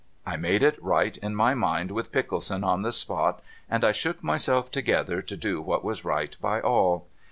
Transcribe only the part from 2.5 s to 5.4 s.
on the spot, and I shook my sell together to